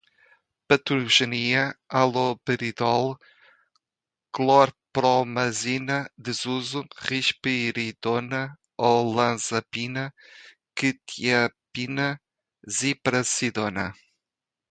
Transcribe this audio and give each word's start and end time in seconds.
patogenia, 0.67 1.63
haloperidol, 1.95 3.03
clorpromazina, 4.35 5.97
desuso, 6.29 6.81
risperidona, 7.09 8.41
olanzapina, 8.89 10.05
quetiapina, 10.77 12.09
ziprasidona 12.79 13.85